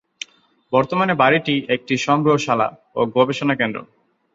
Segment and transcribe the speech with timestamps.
[0.73, 2.67] বর্তমানে বাড়িটি একটি সংগ্রহশালা
[2.95, 3.79] ও গবেষণা কেন্দ্র।